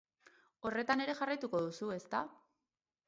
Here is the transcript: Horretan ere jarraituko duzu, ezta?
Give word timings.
Horretan 0.69 1.05
ere 1.05 1.15
jarraituko 1.21 1.63
duzu, 1.67 1.93
ezta? 2.01 2.23